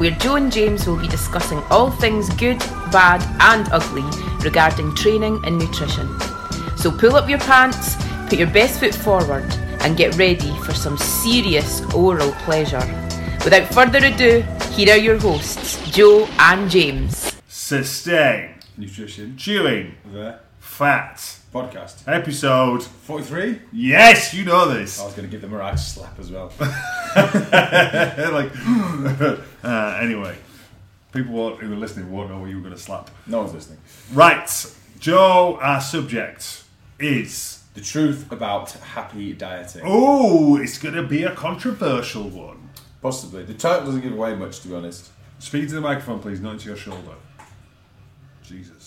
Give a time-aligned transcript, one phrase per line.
[0.00, 2.58] where Joe and James will be discussing all things good,
[2.90, 4.02] bad, and ugly
[4.42, 6.08] regarding training and nutrition.
[6.76, 7.96] So pull up your pants,
[8.30, 9.44] put your best foot forward,
[9.80, 12.80] and get ready for some serious oral pleasure.
[13.44, 14.40] Without further ado,
[14.72, 17.34] here are your hosts, Joe and James.
[17.48, 19.36] Sustain, Nutrition.
[19.36, 21.16] chewing, The fat.
[21.52, 22.02] podcast.
[22.06, 22.82] Episode.
[22.82, 23.60] 43?
[23.72, 24.98] Yes, you know this.
[25.00, 26.52] I was going to give them a right slap as well.
[27.16, 28.52] like,
[29.64, 30.36] uh, anyway,
[31.12, 33.10] people who are listening won't know what you were going to slap.
[33.26, 33.78] No one's listening.
[34.12, 34.48] Right,
[34.98, 36.64] Joe, our subject
[36.98, 37.56] is.
[37.74, 39.82] The truth about happy dieting.
[39.84, 42.70] Oh, it's going to be a controversial one.
[43.00, 43.44] Possibly.
[43.44, 45.10] The title doesn't give away much, to be honest.
[45.38, 47.14] Speak to the microphone, please, not into your shoulder.
[48.42, 48.79] Jesus.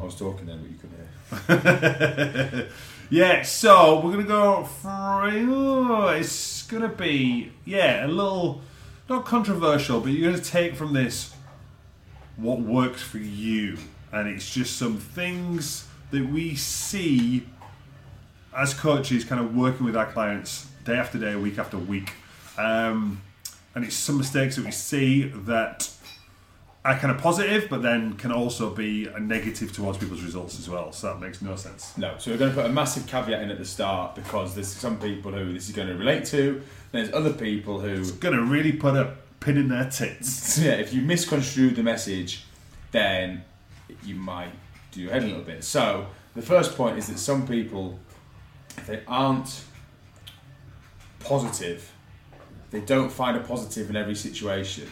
[0.00, 2.68] I was talking then, but you couldn't hear.
[3.10, 8.62] Yeah, so we're gonna go for oh, it's gonna be yeah a little
[9.08, 11.34] not controversial, but you're gonna take from this
[12.36, 13.76] what works for you,
[14.10, 17.46] and it's just some things that we see
[18.56, 22.14] as coaches, kind of working with our clients day after day, week after week,
[22.56, 23.20] um,
[23.74, 25.90] and it's some mistakes that we see that
[26.84, 30.68] are kind of positive, but then can also be a negative towards people's results as
[30.68, 30.92] well.
[30.92, 31.96] So that makes no sense.
[31.96, 34.68] No, so we're going to put a massive caveat in at the start because there's
[34.68, 36.62] some people who this is going to relate to.
[36.92, 40.58] There's other people who, Gonna really put a pin in their tits.
[40.62, 42.44] yeah, if you misconstrue the message,
[42.92, 43.44] then
[44.04, 44.52] you might
[44.92, 45.64] do your head a little bit.
[45.64, 47.98] So the first point is that some people,
[48.76, 49.62] if they aren't
[51.20, 51.90] positive,
[52.70, 54.88] they don't find a positive in every situation,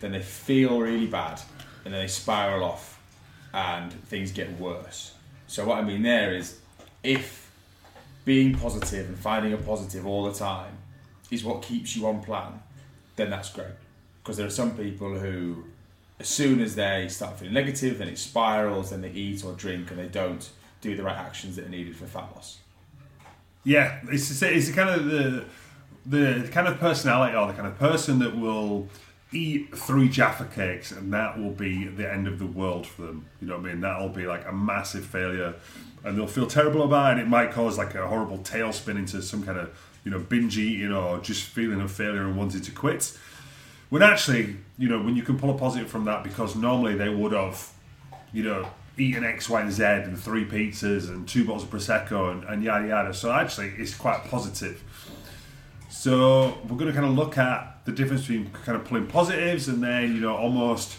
[0.00, 1.40] then they feel really bad
[1.84, 3.00] and then they spiral off
[3.52, 5.14] and things get worse.
[5.46, 6.58] So, what I mean there is
[7.02, 7.50] if
[8.24, 10.72] being positive and finding a positive all the time
[11.30, 12.60] is what keeps you on plan,
[13.14, 13.68] then that's great.
[14.22, 15.64] Because there are some people who,
[16.18, 19.90] as soon as they start feeling negative, then it spirals, then they eat or drink
[19.90, 22.58] and they don't do the right actions that are needed for fat loss.
[23.64, 25.44] Yeah, it's it's kind of the
[26.04, 28.88] the kind of personality or the kind of person that will
[29.32, 33.26] eat three Jaffa cakes and that will be the end of the world for them.
[33.40, 33.80] You know what I mean?
[33.80, 35.54] That'll be like a massive failure,
[36.04, 37.12] and they'll feel terrible about it.
[37.12, 40.56] And it might cause like a horrible tailspin into some kind of you know binge
[40.58, 43.16] eating or just feeling of failure and wanting to quit.
[43.88, 47.08] When actually, you know, when you can pull a positive from that, because normally they
[47.08, 47.70] would have,
[48.32, 52.32] you know, eaten X, Y, and Z and three pizzas and two bottles of prosecco
[52.32, 53.14] and, and yada yada.
[53.14, 54.82] So actually, it's quite positive.
[55.88, 59.68] So we're going to kind of look at the difference between kind of pulling positives
[59.68, 60.96] and then you know almost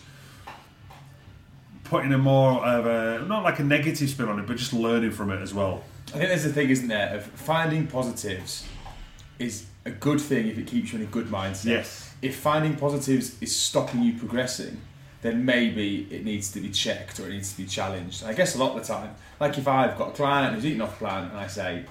[1.83, 5.11] putting a more of a not like a negative spin on it, but just learning
[5.11, 5.83] from it as well.
[6.07, 8.65] I think there's a thing, isn't there, of finding positives
[9.39, 11.65] is a good thing if it keeps you in a good mindset.
[11.65, 12.15] Yes.
[12.21, 14.81] If finding positives is stopping you progressing,
[15.21, 18.23] then maybe it needs to be checked or it needs to be challenged.
[18.23, 20.81] I guess a lot of the time, like if I've got a client who's eating
[20.81, 21.85] off plan and I say,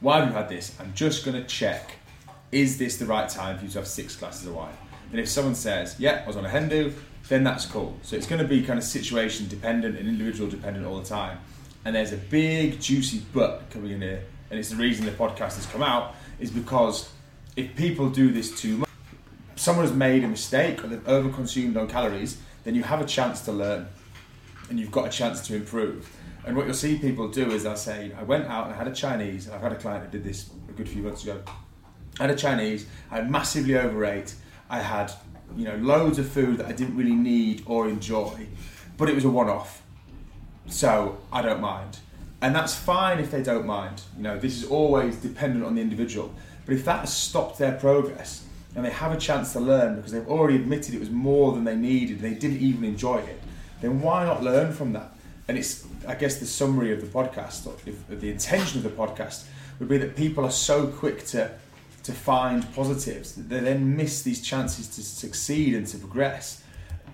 [0.00, 0.74] why have you had this?
[0.80, 1.92] I'm just going to check,
[2.52, 4.74] is this the right time for you to have six glasses of wine?
[5.10, 6.92] And if someone says, yeah, I was on a hen do,
[7.28, 7.96] then that's cool.
[8.02, 11.38] So it's going to be kind of situation dependent and individual dependent all the time.
[11.84, 15.56] And there's a big juicy but coming in here, and it's the reason the podcast
[15.56, 17.10] has come out, is because
[17.56, 18.88] if people do this too much,
[19.56, 23.40] someone has made a mistake or they've overconsumed on calories, then you have a chance
[23.42, 23.86] to learn
[24.68, 26.10] and you've got a chance to improve.
[26.46, 28.88] And what you'll see people do is they'll say, I went out and I had
[28.88, 31.40] a Chinese, I've had a client who did this a good few months ago.
[32.20, 34.34] I had a Chinese, I massively overate,
[34.68, 35.12] I had
[35.56, 38.46] you know loads of food that I didn't really need or enjoy,
[38.96, 39.82] but it was a one-off.
[40.66, 41.98] So I don't mind.
[42.40, 44.02] And that's fine if they don't mind.
[44.16, 46.34] You know, this is always dependent on the individual.
[46.66, 48.44] But if that has stopped their progress
[48.74, 51.64] and they have a chance to learn because they've already admitted it was more than
[51.64, 53.42] they needed, they didn't even enjoy it,
[53.80, 55.12] then why not learn from that?
[55.48, 58.90] And it's, I guess, the summary of the podcast, or if, the intention of the
[58.90, 59.44] podcast
[59.78, 61.50] would be that people are so quick to
[62.04, 66.62] to find positives that they then miss these chances to succeed and to progress.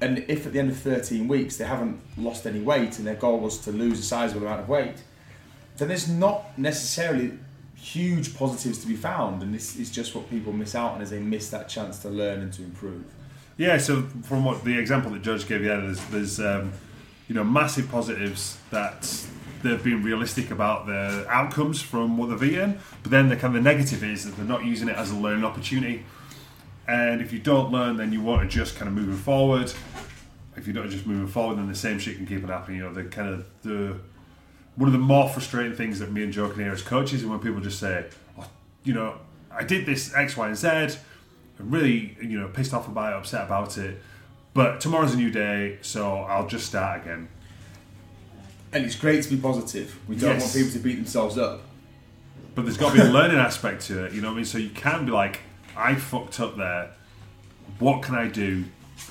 [0.00, 3.14] And if at the end of 13 weeks they haven't lost any weight and their
[3.14, 4.96] goal was to lose a sizable amount of weight,
[5.76, 7.38] then there's not necessarily
[7.76, 9.42] huge positives to be found.
[9.42, 12.08] And this is just what people miss out on as they miss that chance to
[12.08, 13.04] learn and to improve.
[13.56, 16.72] Yeah, so from what the example that Judge gave, yeah, there's, there's um,
[17.30, 19.24] you know massive positives that
[19.62, 23.62] they've been realistic about the outcomes from what they've eaten, but then the kind of
[23.62, 26.04] the negative is that they're not using it as a learning opportunity.
[26.88, 29.72] And if you don't learn, then you won't adjust kind of moving forward.
[30.56, 32.78] If you're not just moving forward, then the same shit can keep on happening.
[32.78, 33.96] You know, the kind of the
[34.74, 37.26] one of the more frustrating things that me and Joe can hear as coaches is
[37.26, 38.06] when people just say,
[38.40, 38.48] oh,
[38.82, 39.18] you know,
[39.52, 40.68] I did this X, Y, and Z.
[41.60, 44.02] I'm really, you know, pissed off about it, upset about it.
[44.52, 47.28] But tomorrow's a new day, so I'll just start again.
[48.72, 49.96] And it's great to be positive.
[50.08, 50.42] We don't Yes.
[50.42, 51.62] want people to beat themselves up.
[52.54, 54.44] But there's got to be a learning aspect to it, you know what I mean?
[54.44, 55.40] So you can be like,
[55.76, 56.90] I fucked up there.
[57.78, 58.64] What can I do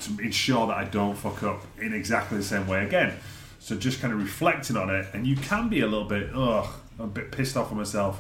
[0.04, 3.14] to ensure that I don't fuck up in exactly the same way again?
[3.60, 6.68] So just kind of reflecting on it, and you can be a little bit, ugh,
[6.98, 8.20] I'm a bit pissed off with myself.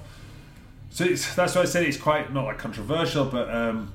[0.89, 3.93] So it's, that's why I said it's quite not like controversial, but um,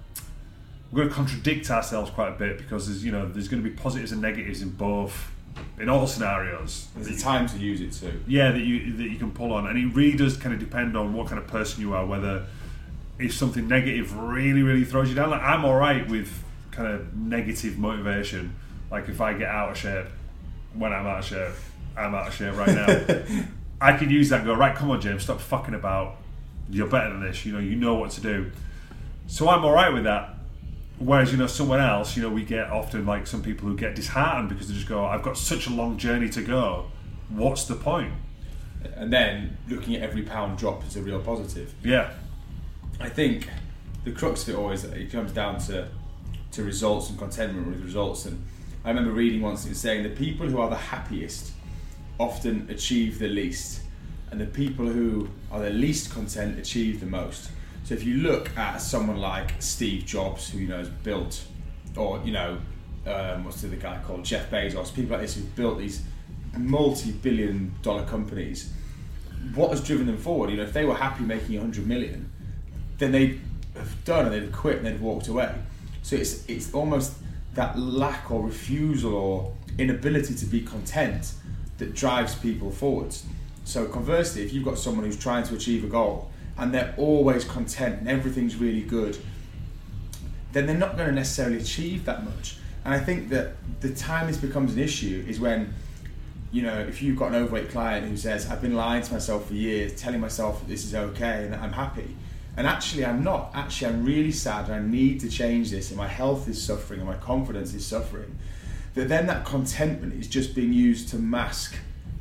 [0.95, 3.69] we're going to contradict ourselves quite a bit because there's you know there's going to
[3.69, 5.29] be positives and negatives in both,
[5.77, 6.87] in all scenarios.
[6.95, 8.23] There's a time to use it too.
[8.29, 9.67] yeah that you that you can pull on.
[9.67, 12.47] And it really does kind of depend on what kind of person you are whether
[13.19, 15.31] if something negative really really throws you down.
[15.31, 18.55] Like i'm all right with kind of negative motivation.
[18.89, 20.07] Like if i get out of shape
[20.75, 21.55] when i'm out of shape
[21.97, 23.45] i'm out of shape right now.
[23.81, 26.19] I can use that and go right come on james stop fucking about.
[26.71, 27.45] You're better than this.
[27.45, 28.53] You know you know what to do.
[29.27, 30.34] So i'm all right with that
[30.99, 33.95] Whereas you know someone else, you know, we get often like some people who get
[33.95, 36.87] disheartened because they just go, "I've got such a long journey to go.
[37.29, 38.13] What's the point?"
[38.97, 41.75] And then looking at every pound drop is a real positive.
[41.83, 42.11] Yeah,
[43.01, 43.49] I think
[44.05, 45.89] the crux of it always it comes down to
[46.53, 48.27] to results and contentment with results.
[48.27, 48.45] And
[48.85, 51.53] I remember reading once it saying the people who are the happiest
[52.21, 53.81] often achieve the least,
[54.31, 57.51] and the people who are the least content achieve the most.
[57.85, 61.45] So if you look at someone like Steve Jobs, who you know has built,
[61.97, 62.59] or you know,
[63.07, 66.03] um, what's the other guy called Jeff Bezos, people like this who've built these
[66.57, 68.73] multi-billion-dollar companies.
[69.55, 70.51] What has driven them forward?
[70.51, 72.31] You know, if they were happy making 100 million,
[72.97, 73.39] then they'd
[73.77, 75.55] have done and they'd have quit and they'd walked away.
[76.03, 77.19] So it's it's almost
[77.53, 81.35] that lack or refusal or inability to be content
[81.77, 83.27] that drives people forwards.
[83.65, 87.45] So conversely, if you've got someone who's trying to achieve a goal and they're always
[87.45, 89.19] content and everything's really good,
[90.53, 92.57] then they're not going to necessarily achieve that much.
[92.85, 95.73] And I think that the time this becomes an issue is when,
[96.53, 99.49] you know, if you've got an overweight client who says, I've been lying to myself
[99.49, 102.17] for years, telling myself that this is okay and that I'm happy,
[102.57, 103.51] and actually I'm not.
[103.55, 107.01] Actually, I'm really sad and I need to change this, and my health is suffering
[107.01, 108.39] and my confidence is suffering.
[108.95, 111.77] That then that contentment is just being used to mask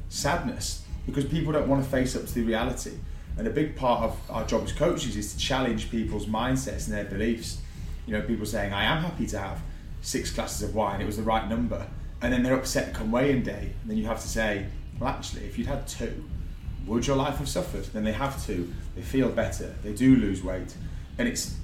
[0.09, 2.93] sadness because people don't want to face up to the reality.
[3.37, 6.93] And a big part of our job as coaches is to challenge people's mindsets and
[6.93, 7.59] their beliefs.
[8.05, 9.61] You know, people saying, I am happy to have
[10.01, 11.87] six glasses of wine, it was the right number.
[12.21, 13.71] And then they're upset come weighing day.
[13.81, 14.67] And then you have to say,
[14.99, 16.23] well, actually, if you'd had two,
[16.85, 17.85] would your life have suffered?
[17.85, 18.71] Then they have to.
[18.95, 19.73] They feel better.
[19.83, 20.75] They do lose weight.
[21.17, 21.55] And it's,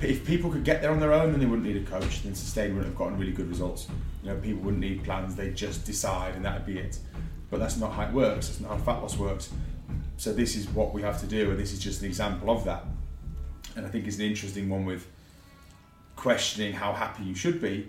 [0.00, 2.22] if people could get there on their own, then they wouldn't need a coach.
[2.22, 3.86] Then Sustain wouldn't have gotten really good results.
[4.22, 5.34] You know, people wouldn't need plans.
[5.34, 6.98] They'd just decide, and that'd be it.
[7.50, 8.48] But that's not how it works.
[8.48, 9.50] That's not how fat loss works.
[10.16, 12.64] So this is what we have to do, and this is just an example of
[12.64, 12.84] that.
[13.76, 15.06] And I think it's an interesting one with
[16.16, 17.88] questioning how happy you should be,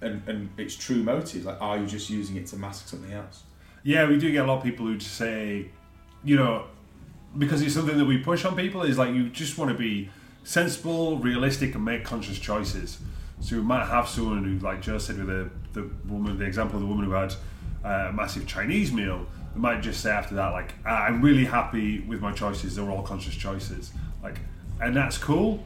[0.00, 1.44] and and its true motives.
[1.44, 3.42] Like, are you just using it to mask something else?
[3.84, 5.66] yeah, we do get a lot of people who just say,
[6.24, 6.66] you know,
[7.36, 10.10] because it's something that we push on people is like you just want to be
[10.44, 12.98] sensible, realistic, and make conscious choices.
[13.40, 16.76] So we might have someone who, like Joe said, with the the woman, the example
[16.76, 17.34] of the woman who had
[17.84, 21.44] uh, a massive Chinese meal, they might just say after that, like, "Ah, I'm really
[21.44, 22.76] happy with my choices.
[22.76, 23.92] They're all conscious choices.
[24.22, 24.40] Like,
[24.80, 25.62] and that's cool.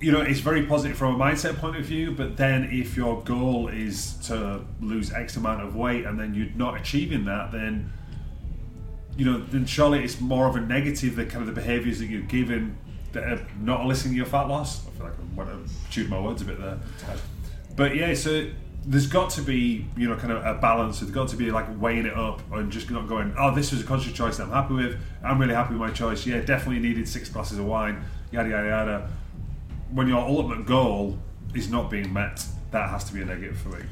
[0.00, 2.10] You know, it's very positive from a mindset point of view.
[2.12, 6.54] But then, if your goal is to lose X amount of weight and then you're
[6.56, 7.92] not achieving that, then
[9.16, 12.06] you know, then surely it's more of a negative the kind of the behaviours that
[12.06, 12.76] you're given
[13.12, 14.86] that are not listening to your fat loss.
[14.86, 16.78] I feel like I'm chewed my words a bit there.
[17.76, 18.46] But yeah, so
[18.84, 21.00] there's got to be, you know, kind of a balance.
[21.00, 23.80] There's got to be like weighing it up and just not going, oh, this was
[23.80, 25.00] a conscious choice that I'm happy with.
[25.22, 26.26] I'm really happy with my choice.
[26.26, 29.08] Yeah, definitely needed six glasses of wine, yada, yada, yada.
[29.92, 31.18] When your ultimate goal
[31.54, 33.84] is not being met, that has to be a negative for me.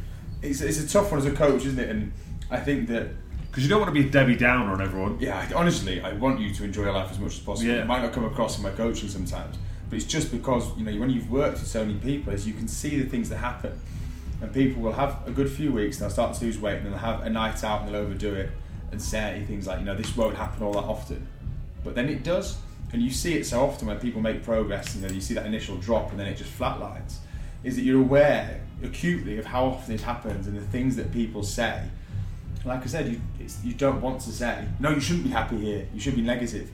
[0.42, 1.88] It's, it's a tough one as a coach, isn't it?
[1.90, 2.12] And
[2.50, 3.10] I think that
[3.50, 5.18] Because you don't want to be a Debbie Downer on everyone.
[5.20, 7.70] yeah, honestly, I want you to enjoy your life as much as possible.
[7.70, 7.82] Yeah.
[7.82, 9.56] It might not come across in my coaching sometimes,
[9.88, 12.54] but it's just because you know when you've worked with so many people, is you
[12.54, 13.78] can see the things that happen,
[14.40, 16.86] and people will have a good few weeks and they'll start to lose weight and
[16.86, 18.50] then they'll have a night out and they'll overdo it
[18.90, 21.26] and say things like you know this won't happen all that often,
[21.84, 22.58] but then it does,
[22.92, 24.96] and you see it so often when people make progress.
[24.96, 27.16] You know, you see that initial drop and then it just flatlines.
[27.62, 31.42] Is that you're aware acutely of how often it happens and the things that people
[31.42, 31.82] say
[32.64, 33.20] like I said, you
[33.64, 34.90] you don't want to say no.
[34.90, 35.86] You shouldn't be happy here.
[35.94, 36.70] You should be negative.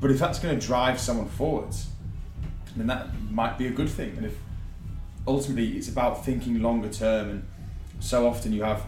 [0.00, 1.88] But if that's going to drive someone forwards,
[2.76, 4.14] then that might be a good thing.
[4.16, 4.36] And if
[5.28, 7.42] ultimately it's about thinking longer term, and
[8.00, 8.84] so often you have,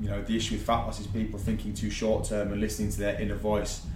[0.00, 2.90] you know, the issue with fat loss is people thinking too short term and listening
[2.90, 3.86] to their inner voice,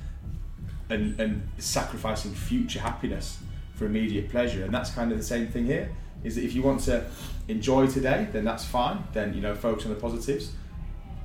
[0.88, 3.38] and and sacrificing future happiness
[3.74, 4.64] for immediate pleasure.
[4.64, 5.90] And that's kind of the same thing here.
[6.24, 7.04] Is that if you want to
[7.48, 9.04] enjoy today, then that's fine.
[9.12, 10.52] Then you know, focus on the positives.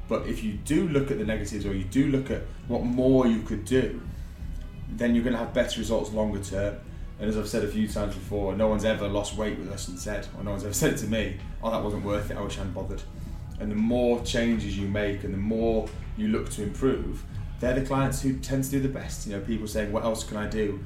[0.07, 3.25] But if you do look at the negatives, or you do look at what more
[3.25, 4.01] you could do,
[4.89, 6.75] then you're going to have better results longer term.
[7.19, 9.87] And as I've said a few times before, no one's ever lost weight with us
[9.87, 12.41] and said, or no one's ever said to me, oh, that wasn't worth it, I
[12.41, 13.01] wish I hadn't bothered.
[13.59, 17.23] And the more changes you make and the more you look to improve,
[17.59, 19.27] they're the clients who tend to do the best.
[19.27, 20.83] You know, people saying, what else can I do?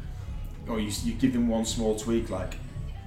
[0.68, 2.58] Or you, you give them one small tweak, like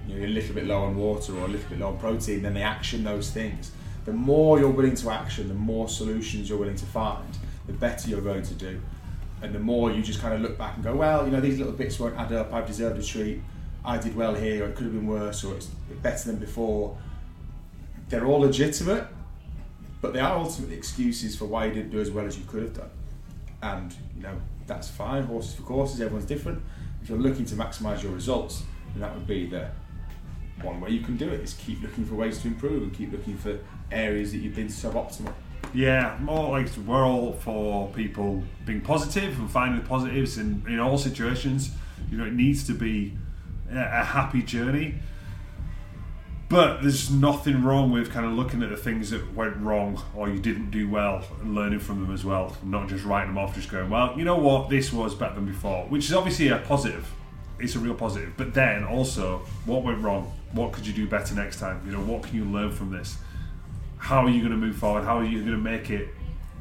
[0.06, 1.98] you know, you're a little bit low on water or a little bit low on
[1.98, 3.70] protein, then they action those things.
[4.06, 7.28] The more you're willing to action, the more solutions you're willing to find,
[7.66, 8.80] the better you're going to do
[9.42, 11.58] and the more you just kind of look back and go, well, you know, these
[11.58, 12.52] little bits won't add up.
[12.52, 13.40] I've deserved a treat.
[13.84, 15.66] I did well here, or it could have been worse, or it's
[16.02, 16.96] better than before.
[18.08, 19.06] They're all legitimate,
[20.02, 22.62] but they are ultimately excuses for why you didn't do as well as you could
[22.62, 22.90] have done.
[23.62, 25.22] And you know, that's fine.
[25.24, 26.00] Horses for courses.
[26.00, 26.62] Everyone's different.
[27.02, 29.70] If you're looking to maximise your results, then that would be the
[30.62, 31.40] one way you can do it.
[31.40, 33.58] Is keep looking for ways to improve and keep looking for
[33.90, 35.32] areas that you've been suboptimal.
[35.72, 40.80] Yeah, more like we're all for people being positive and finding the positives in, in
[40.80, 41.70] all situations.
[42.10, 43.16] You know, it needs to be
[43.70, 44.96] a, happy journey.
[46.48, 50.28] But there's nothing wrong with kind of looking at the things that went wrong or
[50.28, 52.56] you didn't do well and learning from them as well.
[52.64, 55.46] Not just writing them off, just going, well, you know what, this was better than
[55.46, 57.08] before, which is obviously a positive.
[57.60, 58.32] It's a real positive.
[58.36, 60.32] But then also, what went wrong?
[60.50, 61.80] What could you do better next time?
[61.86, 63.18] You know, what can you learn from this?
[64.00, 65.04] How are you going to move forward?
[65.04, 66.08] How are you going to make it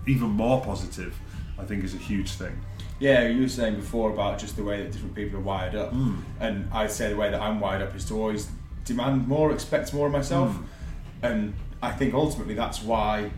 [0.06, 1.18] even more positive?
[1.58, 2.56] I think is a huge thing.
[3.00, 5.94] Yeah, you were saying before about just the way that different people are wired up,
[5.94, 6.18] Mm.
[6.40, 8.48] and I'd say the way that I'm wired up is to always
[8.86, 10.64] demand more, expect more of myself, Mm.
[11.24, 13.32] and I think ultimately that's why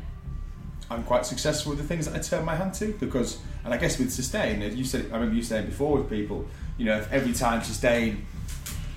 [0.89, 2.93] I'm quite successful with the things that I turn my hand to.
[2.99, 6.45] Because, and I guess with sustain, you said I remember you saying before with people,
[6.77, 8.25] you know, if every time sustain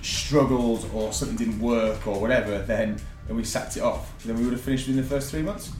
[0.01, 2.97] struggled or something didn't work or whatever, then
[3.27, 5.71] and we sacked it off, then we would have finished within the first three months.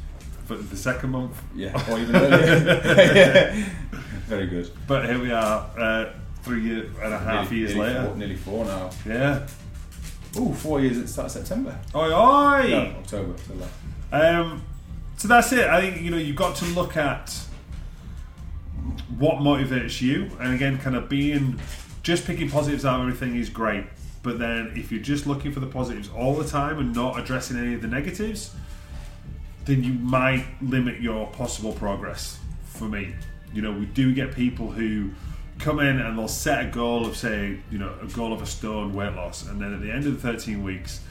[0.47, 3.51] But the second month, Yeah, or even earlier.
[4.27, 4.71] Very good.
[4.87, 8.05] but here we are, uh, three year and a half nearly, years nearly later.
[8.07, 8.89] Four, nearly four now.
[9.05, 9.47] Yeah.
[10.37, 11.79] Ooh, four years at the start of September.
[11.95, 12.69] Oi, oi!
[12.69, 13.33] No, October.
[13.33, 13.67] October.
[14.11, 14.61] Um,
[15.17, 15.67] so that's it.
[15.67, 17.33] I think you know you've got to look at
[19.17, 21.59] what motivates you, and again, kind of being
[22.03, 23.85] just picking positives out of everything is great.
[24.25, 27.59] But then, if you're just looking for the positives all the time and not addressing
[27.59, 28.55] any of the negatives,
[29.65, 32.39] then you might limit your possible progress.
[32.65, 33.13] For me,
[33.53, 35.11] you know, we do get people who
[35.59, 38.47] come in and they'll set a goal of, say, you know, a goal of a
[38.47, 41.01] stone weight loss, and then at the end of the 13 weeks,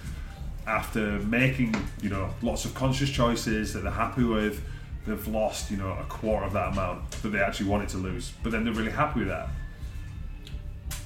[0.66, 4.60] after making you know lots of conscious choices that they're happy with,
[5.06, 8.32] they've lost you know a quarter of that amount that they actually wanted to lose.
[8.42, 9.50] But then they're really happy with that.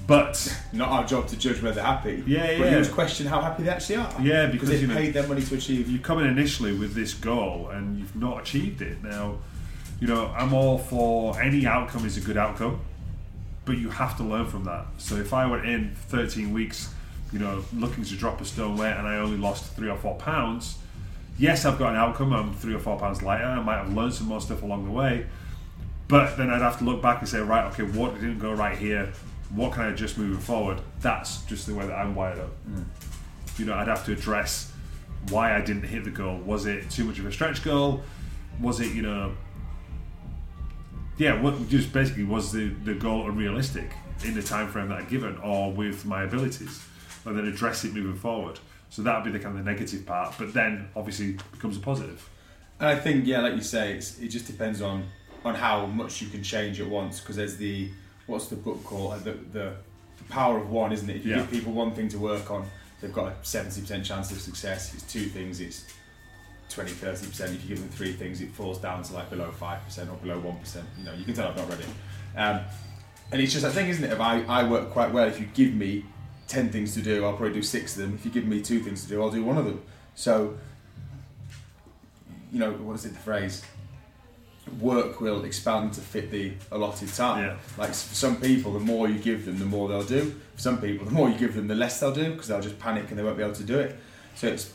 [0.09, 2.23] But Not our job to judge whether they're happy.
[2.25, 2.71] Yeah, But yeah.
[2.71, 4.11] you must question how happy they actually are.
[4.19, 5.87] Yeah, because, they've you know- paid their money to achieve.
[5.87, 9.03] you come in initially with this goal and you've not achieved it.
[9.03, 9.37] Now,
[9.99, 12.79] you know I'm all for any outcome is a good outcome,
[13.65, 14.87] but you have to learn from that.
[14.97, 16.91] So if I went in 13 weeks,
[17.31, 20.15] you know, looking to drop a stone weight and I only lost three or four
[20.15, 20.79] pounds,
[21.37, 22.33] yes, I've got an outcome.
[22.33, 23.45] I'm three or four pounds lighter.
[23.45, 25.27] I might have learned some more stuff along the way,
[26.07, 28.75] but then I'd have to look back and say, right, okay, what didn't go right
[28.75, 29.13] here?
[29.49, 30.81] What can I adjust moving forward?
[31.01, 32.51] That's just the way that I'm wired up.
[32.69, 32.85] Mm.
[33.57, 34.71] You know, I'd have to address
[35.29, 36.37] why I didn't hit the goal.
[36.37, 38.03] Was it too much of a stretch goal?
[38.61, 39.33] Was it, you know,
[41.17, 43.91] yeah, what just basically was the, the goal unrealistic
[44.23, 46.81] in the time frame that I'd given or with my abilities?
[47.25, 48.59] And then address it moving forward.
[48.89, 51.79] So that would be the kind of the negative part, but then obviously becomes a
[51.79, 52.27] positive.
[52.79, 55.05] And I think, yeah, like you say, it's, it just depends on
[55.45, 57.19] on how much you can change at once.
[57.19, 57.91] Because there's the
[58.29, 59.13] what's the book called?
[59.13, 59.73] Uh, The, the
[60.29, 61.17] power of one, isn't it?
[61.17, 61.37] If you Yeah.
[61.41, 62.65] give people one thing to work on,
[63.01, 64.89] they've got a seventy percent chance of success.
[64.89, 65.85] If it's two things, it's
[66.69, 67.53] 20 30 percent.
[67.55, 70.17] If you give them three things, it falls down to like below five percent or
[70.17, 70.85] below one percent.
[70.97, 71.87] You know, you can tell I've not read it.
[72.37, 72.61] Um,
[73.31, 74.11] and it's just that thing, isn't it?
[74.13, 76.03] If I, I work quite well, if you give me
[76.47, 78.15] 10 things to do, I'll probably do six of them.
[78.15, 79.81] If you give me two things to do, I'll do one of them.
[80.15, 80.57] So,
[82.51, 83.61] you know, what is it, the phrase?
[84.79, 87.43] Work will expand to fit the allotted time.
[87.43, 87.57] Yeah.
[87.77, 90.35] Like for some people, the more you give them, the more they'll do.
[90.55, 92.79] For some people, the more you give them, the less they'll do because they'll just
[92.79, 93.97] panic and they won't be able to do it.
[94.35, 94.73] So it's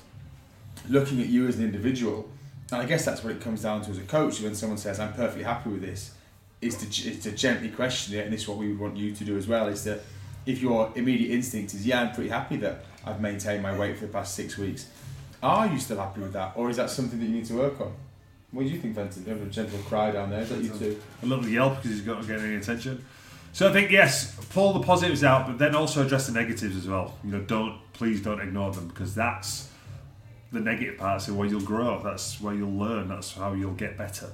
[0.89, 2.29] looking at you as an individual
[2.73, 4.41] And I guess that's what it comes down to as a coach.
[4.41, 6.13] When someone says, "I'm perfectly happy with this,"
[6.61, 9.15] is to is to gently question it, and this is what we would want you
[9.15, 9.69] to do as well.
[9.69, 10.01] Is that
[10.47, 14.07] if your immediate instinct is, "Yeah, I'm pretty happy that I've maintained my weight for
[14.07, 14.87] the past six weeks,"
[15.43, 17.81] are you still happy with that, or is that something that you need to work
[17.81, 17.93] on?
[18.55, 19.27] What do you think, Vincent?
[19.27, 20.45] You have a gentle cry down there.
[20.45, 21.01] That you too?
[21.23, 23.05] a little yelp because he's got to get any attention.
[23.53, 26.89] So I think yes, pull the positives out, but then also address the negatives as
[26.89, 27.17] well.
[27.25, 29.69] You know, don't please don't ignore them because that's
[30.53, 32.01] the negative parts of where you'll grow.
[32.03, 33.09] That's where you'll learn.
[33.09, 34.31] That's how you'll get better.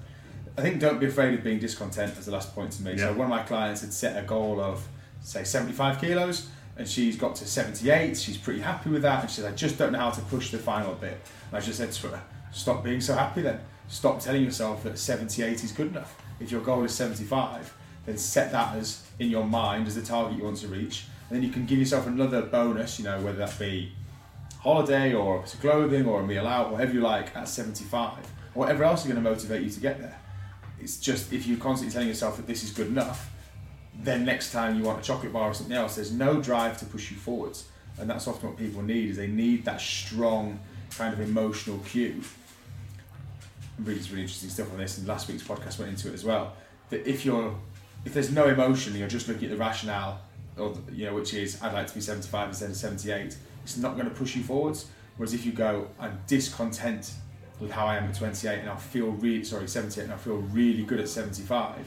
[0.58, 2.92] I think don't be afraid of being discontent as the last point to me.
[2.92, 3.08] Yeah.
[3.08, 4.86] So one of my clients had set a goal of
[5.22, 8.16] say 75 kilos and she's got to 78.
[8.16, 10.50] She's pretty happy with that and she said, I just don't know how to push
[10.50, 11.18] the final bit.
[11.48, 13.60] And I just said to her, stop being so happy then.
[13.88, 16.16] Stop telling yourself that 78 is good enough.
[16.38, 17.74] If your goal is 75,
[18.06, 21.06] then set that as in your mind as the target you want to reach.
[21.28, 23.92] And then you can give yourself another bonus, you know, whether that be
[24.60, 28.18] holiday or clothing or a meal out, whatever you like, at 75.
[28.54, 30.18] Or whatever else is going to motivate you to get there.
[30.80, 33.30] It's just if you're constantly telling yourself that this is good enough,
[33.94, 36.84] then next time you want a chocolate bar or something else, there's no drive to
[36.84, 37.68] push you forwards.
[37.98, 40.58] And that's often what people need is they need that strong
[40.96, 42.22] kind of emotional cue.
[43.84, 46.54] Really, really interesting stuff on this, and last week's podcast went into it as well.
[46.90, 47.54] That if you're
[48.04, 50.20] if there's no emotion, you're just looking at the rationale,
[50.56, 53.36] or the- you know, which is I'd like to be 75 instead of 78.
[53.64, 54.86] It's not going to push you forwards.
[55.16, 57.12] Whereas if you go, I'm discontent
[57.60, 60.36] with how I am at 28, and I feel really sorry 78, and I feel
[60.36, 61.86] really good at 75,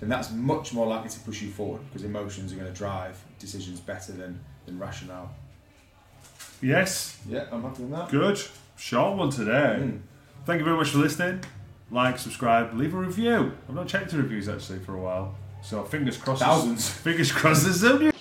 [0.00, 3.22] then that's much more likely to push you forward because emotions are going to drive
[3.38, 5.30] decisions better than than rationale.
[6.60, 8.08] Yes, Yeah, I'm happy with that.
[8.10, 8.40] good.
[8.76, 9.78] Short one today.
[9.82, 10.00] Mm.
[10.44, 11.40] Thank you very much for listening.
[11.90, 13.52] Like, subscribe, leave a review.
[13.66, 16.42] I've not checked the reviews actually for a while, so fingers crossed.
[16.42, 16.90] Thousands.
[16.90, 17.64] Fingers crossed.
[17.64, 18.13] There's